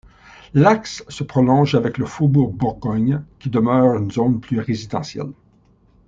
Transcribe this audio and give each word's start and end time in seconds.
L'axe 0.55 1.03
se 1.09 1.23
prolonge 1.23 1.75
avec 1.75 1.99
le 1.99 2.07
Faubourg 2.07 2.53
Bourgogne, 2.53 3.21
qui 3.37 3.51
demeure 3.51 3.97
une 3.99 4.09
zone 4.09 4.41
plus 4.41 4.59
résidentielle. 4.59 5.31